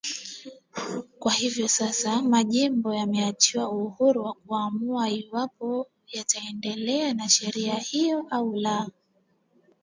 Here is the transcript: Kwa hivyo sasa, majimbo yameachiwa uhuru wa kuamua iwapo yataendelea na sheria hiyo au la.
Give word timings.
Kwa 1.19 1.31
hivyo 1.33 1.67
sasa, 1.67 2.21
majimbo 2.21 2.93
yameachiwa 2.93 3.69
uhuru 3.69 4.23
wa 4.23 4.33
kuamua 4.33 5.09
iwapo 5.09 5.87
yataendelea 6.11 7.13
na 7.13 7.29
sheria 7.29 7.75
hiyo 7.75 8.25
au 8.29 8.55
la. 8.59 8.89